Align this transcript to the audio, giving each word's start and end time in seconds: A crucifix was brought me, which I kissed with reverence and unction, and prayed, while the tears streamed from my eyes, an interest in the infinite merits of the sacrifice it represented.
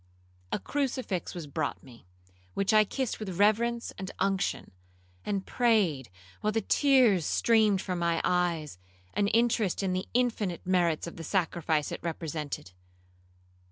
A 0.51 0.57
crucifix 0.57 1.35
was 1.35 1.45
brought 1.45 1.83
me, 1.83 2.07
which 2.55 2.73
I 2.73 2.85
kissed 2.85 3.19
with 3.19 3.37
reverence 3.39 3.93
and 3.99 4.09
unction, 4.17 4.71
and 5.23 5.45
prayed, 5.45 6.09
while 6.39 6.51
the 6.51 6.61
tears 6.63 7.23
streamed 7.23 7.83
from 7.83 7.99
my 7.99 8.19
eyes, 8.23 8.79
an 9.13 9.27
interest 9.27 9.83
in 9.83 9.93
the 9.93 10.07
infinite 10.15 10.65
merits 10.65 11.05
of 11.05 11.17
the 11.17 11.23
sacrifice 11.23 11.91
it 11.91 11.99
represented. 12.01 12.71